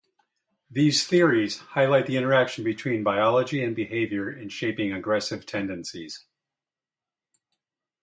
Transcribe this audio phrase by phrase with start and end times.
[0.71, 6.25] These theories highlight the interaction between biology and behavior in shaping aggressive tendencies.